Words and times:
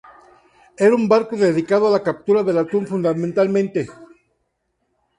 Era 0.85 0.95
un 0.95 1.07
barco 1.07 1.35
dedicado 1.37 1.85
a 1.87 1.91
la 1.91 2.01
captura 2.01 2.41
del 2.41 2.57
atún 2.57 2.87
fundamentalmente. 2.87 3.87